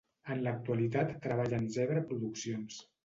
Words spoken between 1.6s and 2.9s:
Zebra Produccions.